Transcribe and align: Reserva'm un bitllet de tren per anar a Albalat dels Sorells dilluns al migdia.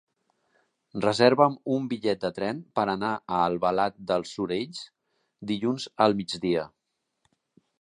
Reserva'm 1.05 1.57
un 1.75 1.83
bitllet 1.91 2.21
de 2.23 2.31
tren 2.39 2.63
per 2.79 2.85
anar 2.93 3.11
a 3.35 3.41
Albalat 3.49 3.99
dels 4.13 4.33
Sorells 4.39 4.81
dilluns 5.53 5.87
al 6.07 6.19
migdia. 6.23 6.67